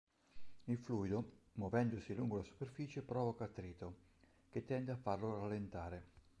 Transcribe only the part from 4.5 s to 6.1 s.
tende a farlo rallentare.